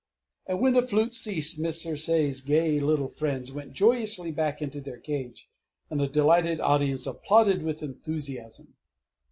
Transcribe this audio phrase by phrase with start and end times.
[0.47, 4.97] And when the flute ceased Miss Circé's gay little friends went joyously back into their
[4.99, 5.47] Cage,
[5.91, 8.73] and the delighted audience applauded with enthusiasm.